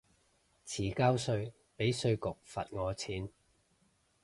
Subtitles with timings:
[0.65, 3.29] 遲交稅被稅局罰我錢